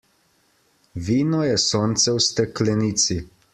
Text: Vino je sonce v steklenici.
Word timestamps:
Vino 1.09 1.43
je 1.49 1.59
sonce 1.65 2.17
v 2.17 2.25
steklenici. 2.31 3.23